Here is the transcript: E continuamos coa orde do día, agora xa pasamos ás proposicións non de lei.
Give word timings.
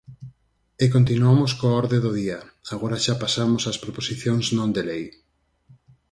E 0.83 0.85
continuamos 0.95 1.51
coa 1.59 1.77
orde 1.81 1.97
do 2.05 2.11
día, 2.21 2.39
agora 2.73 3.01
xa 3.05 3.15
pasamos 3.23 3.63
ás 3.71 3.81
proposicións 3.83 4.45
non 4.57 4.69
de 4.75 4.83
lei. 4.89 5.05